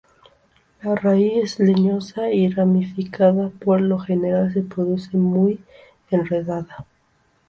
[0.81, 5.63] La raíz es leñosa y ramificada, por lo general se produce muy
[6.09, 6.87] enredada.